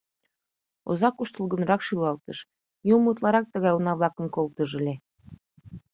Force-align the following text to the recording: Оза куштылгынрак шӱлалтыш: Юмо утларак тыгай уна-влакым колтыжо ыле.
Оза 0.89 1.09
куштылгынрак 1.17 1.81
шӱлалтыш: 1.87 2.37
Юмо 2.93 3.05
утларак 3.11 3.45
тыгай 3.53 3.73
уна-влакым 3.77 4.25
колтыжо 4.35 4.75
ыле. 4.79 4.95